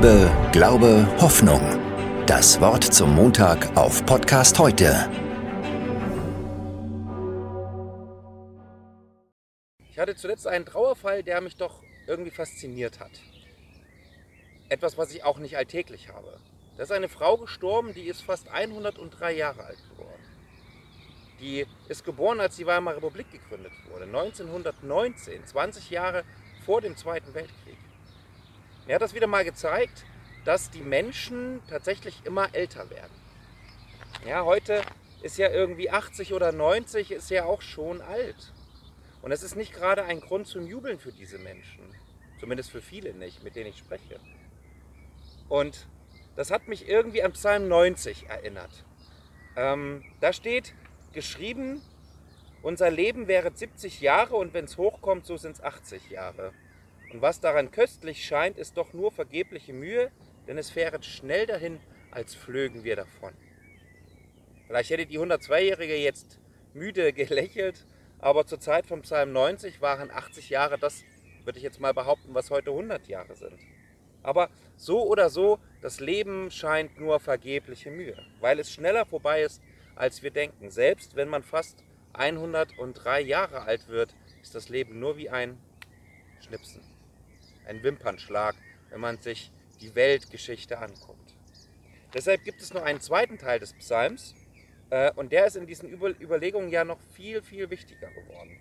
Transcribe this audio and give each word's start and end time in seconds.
Liebe, 0.00 0.30
Glaube, 0.52 1.08
Hoffnung. 1.20 1.60
Das 2.24 2.60
Wort 2.60 2.84
zum 2.84 3.16
Montag 3.16 3.76
auf 3.76 4.06
Podcast 4.06 4.56
heute. 4.56 5.10
Ich 9.90 9.98
hatte 9.98 10.14
zuletzt 10.14 10.46
einen 10.46 10.66
Trauerfall, 10.66 11.24
der 11.24 11.40
mich 11.40 11.56
doch 11.56 11.82
irgendwie 12.06 12.30
fasziniert 12.30 13.00
hat. 13.00 13.10
Etwas, 14.68 14.96
was 14.96 15.12
ich 15.12 15.24
auch 15.24 15.38
nicht 15.38 15.56
alltäglich 15.56 16.10
habe. 16.10 16.38
Da 16.76 16.84
ist 16.84 16.92
eine 16.92 17.08
Frau 17.08 17.36
gestorben, 17.36 17.92
die 17.92 18.06
ist 18.06 18.22
fast 18.22 18.52
103 18.52 19.32
Jahre 19.32 19.64
alt 19.64 19.82
geworden. 19.90 20.22
Die 21.40 21.66
ist 21.88 22.04
geboren, 22.04 22.38
als 22.38 22.54
die 22.54 22.66
Weimarer 22.66 22.98
Republik 22.98 23.32
gegründet 23.32 23.72
wurde, 23.90 24.04
1919, 24.04 25.44
20 25.44 25.90
Jahre 25.90 26.22
vor 26.64 26.82
dem 26.82 26.96
Zweiten 26.96 27.34
Weltkrieg. 27.34 27.78
Er 28.88 28.94
hat 28.94 29.02
das 29.02 29.14
wieder 29.14 29.26
mal 29.26 29.44
gezeigt, 29.44 30.06
dass 30.46 30.70
die 30.70 30.80
Menschen 30.80 31.60
tatsächlich 31.68 32.24
immer 32.24 32.54
älter 32.54 32.88
werden. 32.88 33.12
Ja, 34.26 34.46
heute 34.46 34.80
ist 35.22 35.36
ja 35.36 35.50
irgendwie 35.50 35.90
80 35.90 36.32
oder 36.32 36.52
90, 36.52 37.10
ist 37.10 37.28
ja 37.28 37.44
auch 37.44 37.60
schon 37.60 38.00
alt. 38.00 38.54
Und 39.20 39.30
es 39.30 39.42
ist 39.42 39.56
nicht 39.56 39.74
gerade 39.74 40.04
ein 40.04 40.20
Grund 40.20 40.46
zum 40.46 40.66
Jubeln 40.66 40.98
für 40.98 41.12
diese 41.12 41.38
Menschen. 41.38 41.82
Zumindest 42.40 42.70
für 42.70 42.80
viele 42.80 43.12
nicht, 43.12 43.44
mit 43.44 43.56
denen 43.56 43.68
ich 43.68 43.76
spreche. 43.76 44.18
Und 45.50 45.86
das 46.34 46.50
hat 46.50 46.66
mich 46.66 46.88
irgendwie 46.88 47.22
an 47.22 47.32
Psalm 47.32 47.68
90 47.68 48.30
erinnert. 48.30 48.84
Ähm, 49.54 50.02
da 50.20 50.32
steht 50.32 50.72
geschrieben, 51.12 51.82
unser 52.62 52.90
Leben 52.90 53.28
wäre 53.28 53.50
70 53.54 54.00
Jahre 54.00 54.36
und 54.36 54.54
wenn 54.54 54.64
es 54.64 54.78
hochkommt, 54.78 55.26
so 55.26 55.36
sind 55.36 55.56
es 55.56 55.62
80 55.62 56.08
Jahre. 56.08 56.54
Und 57.12 57.22
was 57.22 57.40
daran 57.40 57.70
köstlich 57.70 58.24
scheint, 58.24 58.58
ist 58.58 58.76
doch 58.76 58.92
nur 58.92 59.10
vergebliche 59.10 59.72
Mühe, 59.72 60.10
denn 60.46 60.58
es 60.58 60.70
fähret 60.70 61.04
schnell 61.04 61.46
dahin, 61.46 61.80
als 62.10 62.34
flögen 62.34 62.84
wir 62.84 62.96
davon. 62.96 63.32
Vielleicht 64.66 64.90
hätte 64.90 65.06
die 65.06 65.18
102-Jährige 65.18 65.96
jetzt 65.96 66.38
müde 66.74 67.12
gelächelt, 67.12 67.86
aber 68.18 68.46
zur 68.46 68.60
Zeit 68.60 68.86
vom 68.86 69.02
Psalm 69.02 69.32
90 69.32 69.80
waren 69.80 70.10
80 70.10 70.50
Jahre 70.50 70.78
das, 70.78 71.04
würde 71.44 71.58
ich 71.58 71.64
jetzt 71.64 71.80
mal 71.80 71.94
behaupten, 71.94 72.34
was 72.34 72.50
heute 72.50 72.70
100 72.70 73.06
Jahre 73.08 73.34
sind. 73.36 73.58
Aber 74.22 74.50
so 74.76 75.06
oder 75.06 75.30
so, 75.30 75.58
das 75.80 76.00
Leben 76.00 76.50
scheint 76.50 76.98
nur 77.00 77.20
vergebliche 77.20 77.90
Mühe, 77.90 78.16
weil 78.40 78.58
es 78.58 78.70
schneller 78.70 79.06
vorbei 79.06 79.42
ist, 79.42 79.62
als 79.96 80.22
wir 80.22 80.30
denken. 80.30 80.70
Selbst 80.70 81.16
wenn 81.16 81.28
man 81.28 81.42
fast 81.42 81.82
103 82.12 83.22
Jahre 83.22 83.62
alt 83.62 83.88
wird, 83.88 84.14
ist 84.42 84.54
das 84.54 84.68
Leben 84.68 84.98
nur 84.98 85.16
wie 85.16 85.30
ein 85.30 85.58
Schnipsen 86.40 86.97
ein 87.68 87.82
Wimpernschlag, 87.82 88.56
wenn 88.90 89.00
man 89.00 89.18
sich 89.18 89.50
die 89.80 89.94
Weltgeschichte 89.94 90.78
anguckt. 90.78 91.34
Deshalb 92.14 92.42
gibt 92.44 92.60
es 92.60 92.72
noch 92.72 92.82
einen 92.82 93.00
zweiten 93.00 93.38
Teil 93.38 93.60
des 93.60 93.74
Psalms 93.74 94.34
äh, 94.90 95.12
und 95.12 95.32
der 95.32 95.46
ist 95.46 95.56
in 95.56 95.66
diesen 95.66 95.92
Überlegungen 95.92 96.70
ja 96.70 96.84
noch 96.84 96.98
viel, 97.12 97.42
viel 97.42 97.68
wichtiger 97.70 98.10
geworden. 98.10 98.58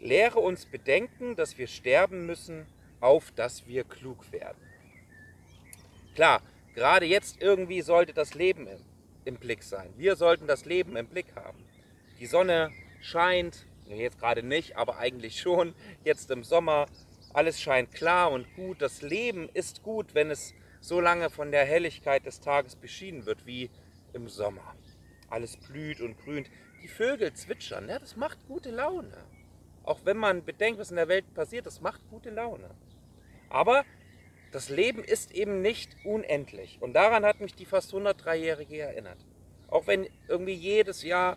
Lehre 0.00 0.38
uns 0.38 0.66
bedenken, 0.66 1.34
dass 1.34 1.56
wir 1.56 1.66
sterben 1.66 2.26
müssen, 2.26 2.66
auf 3.00 3.32
dass 3.32 3.66
wir 3.66 3.84
klug 3.84 4.30
werden. 4.32 4.62
Klar, 6.14 6.42
gerade 6.74 7.06
jetzt 7.06 7.40
irgendwie 7.40 7.80
sollte 7.80 8.12
das 8.12 8.34
Leben 8.34 8.66
im, 8.66 8.80
im 9.24 9.36
Blick 9.36 9.62
sein. 9.62 9.92
Wir 9.96 10.16
sollten 10.16 10.46
das 10.46 10.66
Leben 10.66 10.96
im 10.96 11.06
Blick 11.06 11.34
haben. 11.34 11.64
Die 12.20 12.26
Sonne 12.26 12.70
scheint, 13.00 13.66
jetzt 13.86 14.18
gerade 14.18 14.42
nicht, 14.42 14.76
aber 14.76 14.98
eigentlich 14.98 15.40
schon, 15.40 15.74
jetzt 16.04 16.30
im 16.30 16.44
Sommer 16.44 16.86
alles 17.34 17.60
scheint 17.60 17.92
klar 17.92 18.30
und 18.30 18.46
gut. 18.54 18.80
Das 18.80 19.02
Leben 19.02 19.50
ist 19.52 19.82
gut, 19.82 20.14
wenn 20.14 20.30
es 20.30 20.54
so 20.80 21.00
lange 21.00 21.30
von 21.30 21.50
der 21.50 21.64
Helligkeit 21.64 22.24
des 22.24 22.40
Tages 22.40 22.76
beschieden 22.76 23.26
wird 23.26 23.44
wie 23.44 23.70
im 24.12 24.28
Sommer. 24.28 24.74
Alles 25.28 25.56
blüht 25.56 26.00
und 26.00 26.16
grünt. 26.18 26.48
Die 26.82 26.88
Vögel 26.88 27.32
zwitschern, 27.32 27.88
ja, 27.88 27.98
das 27.98 28.16
macht 28.16 28.46
gute 28.46 28.70
Laune. 28.70 29.16
Auch 29.82 30.00
wenn 30.04 30.16
man 30.16 30.44
bedenkt, 30.44 30.78
was 30.78 30.90
in 30.90 30.96
der 30.96 31.08
Welt 31.08 31.34
passiert, 31.34 31.66
das 31.66 31.80
macht 31.80 32.00
gute 32.08 32.30
Laune. 32.30 32.70
Aber 33.50 33.84
das 34.52 34.68
Leben 34.68 35.02
ist 35.02 35.32
eben 35.32 35.60
nicht 35.60 35.96
unendlich. 36.04 36.78
Und 36.80 36.92
daran 36.92 37.24
hat 37.24 37.40
mich 37.40 37.54
die 37.54 37.66
fast 37.66 37.92
103-Jährige 37.92 38.78
erinnert. 38.78 39.18
Auch 39.68 39.86
wenn 39.88 40.06
irgendwie 40.28 40.54
jedes 40.54 41.02
Jahr 41.02 41.36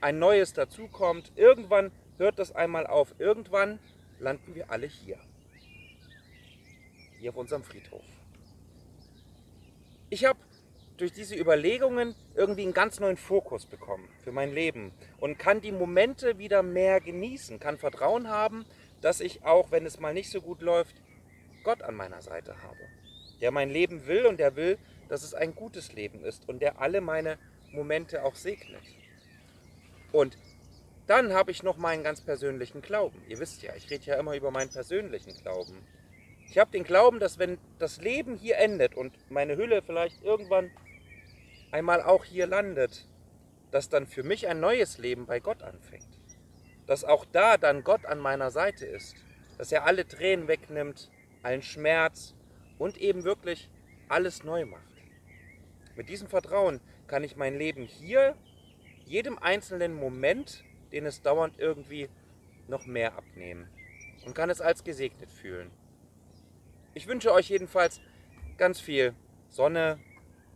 ein 0.00 0.18
neues 0.18 0.52
dazukommt, 0.52 1.30
irgendwann 1.36 1.92
hört 2.18 2.38
das 2.38 2.54
einmal 2.54 2.86
auf. 2.86 3.14
Irgendwann 3.18 3.78
landen 4.22 4.54
wir 4.54 4.70
alle 4.70 4.86
hier. 4.86 5.18
Hier 7.18 7.30
auf 7.30 7.36
unserem 7.36 7.62
Friedhof. 7.62 8.04
Ich 10.10 10.24
habe 10.24 10.38
durch 10.96 11.12
diese 11.12 11.34
Überlegungen 11.36 12.14
irgendwie 12.34 12.62
einen 12.62 12.74
ganz 12.74 13.00
neuen 13.00 13.16
Fokus 13.16 13.66
bekommen 13.66 14.08
für 14.22 14.32
mein 14.32 14.52
Leben 14.52 14.92
und 15.18 15.38
kann 15.38 15.60
die 15.60 15.72
Momente 15.72 16.38
wieder 16.38 16.62
mehr 16.62 17.00
genießen, 17.00 17.58
kann 17.58 17.78
Vertrauen 17.78 18.28
haben, 18.28 18.64
dass 19.00 19.20
ich 19.20 19.44
auch, 19.44 19.70
wenn 19.70 19.86
es 19.86 19.98
mal 19.98 20.14
nicht 20.14 20.30
so 20.30 20.40
gut 20.40 20.62
läuft, 20.62 20.94
Gott 21.64 21.82
an 21.82 21.94
meiner 21.94 22.22
Seite 22.22 22.62
habe, 22.62 22.78
der 23.40 23.50
mein 23.50 23.70
Leben 23.70 24.06
will 24.06 24.26
und 24.26 24.38
der 24.38 24.54
will, 24.54 24.78
dass 25.08 25.22
es 25.22 25.34
ein 25.34 25.54
gutes 25.54 25.92
Leben 25.92 26.24
ist 26.24 26.48
und 26.48 26.60
der 26.60 26.80
alle 26.80 27.00
meine 27.00 27.38
Momente 27.72 28.24
auch 28.24 28.34
segnet. 28.34 28.82
Und 30.12 30.36
dann 31.12 31.34
habe 31.34 31.50
ich 31.50 31.62
noch 31.62 31.76
meinen 31.76 32.02
ganz 32.02 32.22
persönlichen 32.22 32.80
Glauben. 32.80 33.22
Ihr 33.28 33.38
wisst 33.38 33.60
ja, 33.62 33.74
ich 33.76 33.90
rede 33.90 34.06
ja 34.06 34.18
immer 34.18 34.34
über 34.34 34.50
meinen 34.50 34.70
persönlichen 34.70 35.34
Glauben. 35.42 35.86
Ich 36.48 36.56
habe 36.56 36.70
den 36.70 36.84
Glauben, 36.84 37.20
dass 37.20 37.38
wenn 37.38 37.58
das 37.78 38.00
Leben 38.00 38.34
hier 38.34 38.56
endet 38.56 38.94
und 38.94 39.12
meine 39.30 39.58
Hülle 39.58 39.82
vielleicht 39.82 40.22
irgendwann 40.22 40.70
einmal 41.70 42.00
auch 42.02 42.24
hier 42.24 42.46
landet, 42.46 43.06
dass 43.70 43.90
dann 43.90 44.06
für 44.06 44.22
mich 44.22 44.48
ein 44.48 44.60
neues 44.60 44.96
Leben 44.96 45.26
bei 45.26 45.38
Gott 45.38 45.62
anfängt. 45.62 46.08
Dass 46.86 47.04
auch 47.04 47.26
da 47.30 47.58
dann 47.58 47.84
Gott 47.84 48.06
an 48.06 48.18
meiner 48.18 48.50
Seite 48.50 48.86
ist. 48.86 49.14
Dass 49.58 49.70
er 49.70 49.84
alle 49.84 50.08
Tränen 50.08 50.48
wegnimmt, 50.48 51.10
allen 51.42 51.60
Schmerz 51.60 52.34
und 52.78 52.96
eben 52.96 53.24
wirklich 53.24 53.68
alles 54.08 54.44
neu 54.44 54.64
macht. 54.64 54.94
Mit 55.94 56.08
diesem 56.08 56.28
Vertrauen 56.28 56.80
kann 57.06 57.22
ich 57.22 57.36
mein 57.36 57.58
Leben 57.58 57.84
hier, 57.84 58.34
jedem 59.04 59.38
einzelnen 59.38 59.92
Moment 59.92 60.64
den 60.92 61.06
es 61.06 61.22
dauernd 61.22 61.58
irgendwie 61.58 62.08
noch 62.68 62.86
mehr 62.86 63.16
abnehmen 63.16 63.68
und 64.24 64.34
kann 64.34 64.50
es 64.50 64.60
als 64.60 64.84
gesegnet 64.84 65.30
fühlen. 65.30 65.70
Ich 66.94 67.06
wünsche 67.06 67.32
euch 67.32 67.48
jedenfalls 67.48 68.00
ganz 68.58 68.80
viel 68.80 69.14
Sonne 69.48 69.98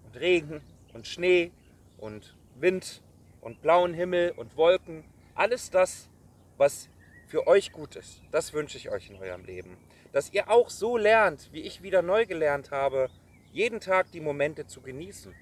und 0.04 0.20
Regen 0.20 0.60
und 0.92 1.06
Schnee 1.06 1.50
und 1.98 2.36
Wind 2.54 3.02
und 3.40 3.62
blauen 3.62 3.94
Himmel 3.94 4.32
und 4.36 4.56
Wolken. 4.56 5.04
Alles 5.34 5.70
das, 5.70 6.08
was 6.56 6.88
für 7.26 7.46
euch 7.46 7.72
gut 7.72 7.96
ist, 7.96 8.22
das 8.30 8.52
wünsche 8.52 8.78
ich 8.78 8.90
euch 8.90 9.10
in 9.10 9.16
eurem 9.16 9.44
Leben. 9.44 9.76
Dass 10.12 10.32
ihr 10.32 10.50
auch 10.50 10.70
so 10.70 10.96
lernt, 10.96 11.50
wie 11.52 11.60
ich 11.60 11.82
wieder 11.82 12.02
neu 12.02 12.26
gelernt 12.26 12.70
habe, 12.70 13.10
jeden 13.52 13.80
Tag 13.80 14.10
die 14.12 14.20
Momente 14.20 14.66
zu 14.66 14.80
genießen. 14.80 15.34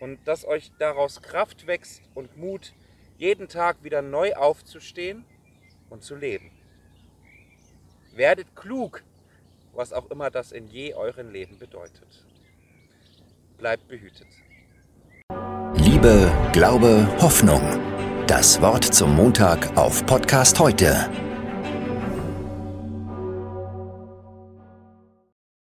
Und 0.00 0.26
dass 0.26 0.44
euch 0.44 0.70
daraus 0.78 1.22
Kraft 1.22 1.66
wächst 1.66 2.02
und 2.14 2.36
Mut, 2.36 2.72
jeden 3.18 3.48
Tag 3.48 3.82
wieder 3.82 4.00
neu 4.00 4.34
aufzustehen 4.34 5.24
und 5.90 6.02
zu 6.02 6.14
leben. 6.14 6.50
Werdet 8.14 8.56
klug, 8.56 9.02
was 9.74 9.92
auch 9.92 10.10
immer 10.10 10.30
das 10.30 10.52
in 10.52 10.68
je 10.68 10.94
euren 10.94 11.30
Leben 11.32 11.58
bedeutet. 11.58 12.24
Bleibt 13.58 13.86
behütet. 13.88 14.28
Liebe, 15.74 16.32
Glaube, 16.52 17.06
Hoffnung. 17.20 17.60
Das 18.26 18.60
Wort 18.60 18.84
zum 18.84 19.16
Montag 19.16 19.76
auf 19.76 20.04
Podcast 20.06 20.58
heute 20.58 21.27